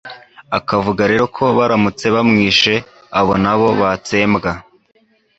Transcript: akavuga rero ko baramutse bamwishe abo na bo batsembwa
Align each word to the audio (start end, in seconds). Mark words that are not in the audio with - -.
akavuga 0.57 1.01
rero 1.11 1.25
ko 1.35 1.43
baramutse 1.57 2.05
bamwishe 2.15 2.73
abo 3.19 3.33
na 3.43 3.53
bo 3.59 3.67
batsembwa 3.79 4.51